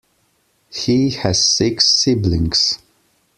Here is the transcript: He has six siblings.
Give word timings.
He 0.73 1.11
has 1.11 1.47
six 1.47 1.93
siblings. 1.95 2.79